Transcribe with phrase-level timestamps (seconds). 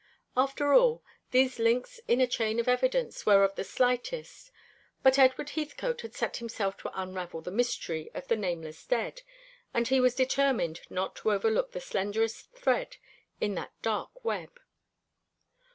[0.35, 4.49] After all, these links in a chain of evidence were of the slightest;
[5.03, 9.21] but Edward Heathcote had set himself to unravel the mystery of the nameless dead,
[9.75, 12.97] and he was determined not to overlook the slenderest thread
[13.39, 14.59] in that dark web.